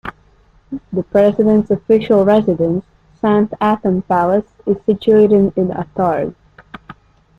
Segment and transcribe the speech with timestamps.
[0.93, 2.83] The President's official residence,
[3.19, 6.33] San Anton Palace, is situated in Attard.